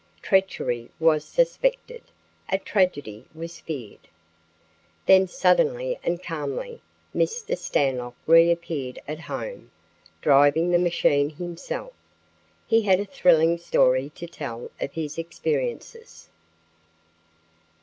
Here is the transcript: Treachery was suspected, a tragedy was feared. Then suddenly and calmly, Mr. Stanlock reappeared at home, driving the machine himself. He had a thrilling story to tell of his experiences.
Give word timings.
Treachery 0.23 0.89
was 0.99 1.23
suspected, 1.23 2.01
a 2.49 2.57
tragedy 2.57 3.25
was 3.35 3.59
feared. 3.59 4.07
Then 5.05 5.27
suddenly 5.27 5.99
and 6.03 6.23
calmly, 6.23 6.81
Mr. 7.15 7.55
Stanlock 7.55 8.15
reappeared 8.25 8.97
at 9.07 9.19
home, 9.19 9.69
driving 10.19 10.71
the 10.71 10.79
machine 10.79 11.29
himself. 11.29 11.93
He 12.65 12.81
had 12.81 12.99
a 12.99 13.05
thrilling 13.05 13.59
story 13.59 14.09
to 14.15 14.25
tell 14.25 14.71
of 14.81 14.91
his 14.93 15.19
experiences. 15.19 16.29